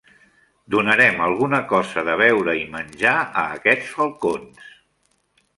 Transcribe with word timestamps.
Donarem 0.75 1.19
alguna 1.25 1.59
cosa 1.73 2.05
de 2.09 2.17
beure 2.23 2.57
i 2.63 2.65
menjar 2.77 3.15
a 3.43 3.47
aquests 3.59 3.93
falcons. 3.99 4.69